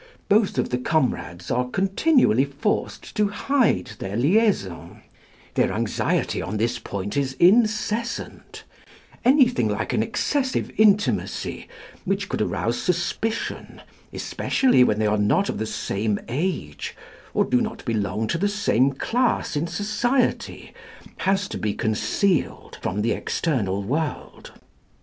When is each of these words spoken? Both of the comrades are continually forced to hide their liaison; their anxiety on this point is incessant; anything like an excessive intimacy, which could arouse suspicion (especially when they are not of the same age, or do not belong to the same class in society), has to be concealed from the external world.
Both 0.29 0.57
of 0.57 0.71
the 0.71 0.79
comrades 0.79 1.51
are 1.51 1.69
continually 1.69 2.43
forced 2.45 3.15
to 3.15 3.27
hide 3.27 3.91
their 3.99 4.17
liaison; 4.17 5.03
their 5.53 5.71
anxiety 5.71 6.41
on 6.41 6.57
this 6.57 6.79
point 6.79 7.15
is 7.15 7.33
incessant; 7.33 8.63
anything 9.23 9.67
like 9.67 9.93
an 9.93 10.01
excessive 10.01 10.71
intimacy, 10.75 11.67
which 12.03 12.29
could 12.29 12.41
arouse 12.41 12.81
suspicion 12.81 13.79
(especially 14.11 14.83
when 14.83 14.97
they 14.97 15.05
are 15.05 15.19
not 15.19 15.49
of 15.49 15.59
the 15.59 15.67
same 15.67 16.19
age, 16.27 16.95
or 17.35 17.45
do 17.45 17.61
not 17.61 17.85
belong 17.85 18.25
to 18.29 18.39
the 18.39 18.49
same 18.49 18.93
class 18.93 19.55
in 19.55 19.67
society), 19.67 20.73
has 21.17 21.47
to 21.47 21.59
be 21.59 21.75
concealed 21.75 22.79
from 22.81 23.03
the 23.03 23.11
external 23.11 23.83
world. 23.83 24.51